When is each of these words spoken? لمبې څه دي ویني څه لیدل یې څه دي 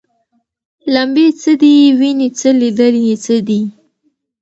لمبې 0.93 1.27
څه 1.41 1.51
دي 1.61 1.73
ویني 1.99 2.29
څه 2.39 2.49
لیدل 2.61 2.95
یې 3.07 3.15
څه 3.25 3.35
دي 3.47 3.61